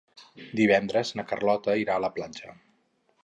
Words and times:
Divendres 0.59 1.11
na 1.19 1.25
Carlota 1.33 1.77
irà 1.83 1.97
a 1.99 2.03
la 2.07 2.11
platja. 2.17 2.57